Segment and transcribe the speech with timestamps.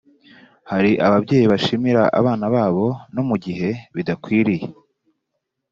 [0.71, 4.67] hari ababyeyi bashimira abana babo no mu gihe bidakwiriye